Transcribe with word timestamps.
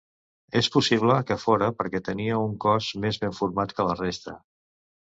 És 0.61 0.69
possible 0.75 1.17
que 1.27 1.37
fóra 1.43 1.69
perquè 1.83 2.03
tenia 2.09 2.41
un 2.49 2.57
cos 2.67 2.91
més 3.07 3.23
ben 3.27 3.39
format 3.43 3.79
que 3.81 3.91
la 3.93 3.99
resta. 4.05 4.39